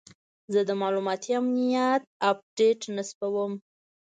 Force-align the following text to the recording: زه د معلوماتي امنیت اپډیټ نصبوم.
زه 0.53 0.59
د 0.69 0.71
معلوماتي 0.81 1.31
امنیت 1.41 2.01
اپډیټ 2.29 2.79
نصبوم. 2.97 3.53